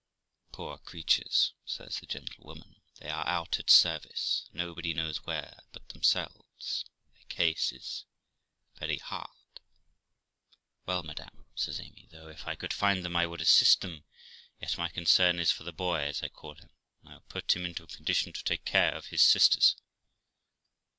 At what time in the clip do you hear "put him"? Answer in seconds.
17.29-17.63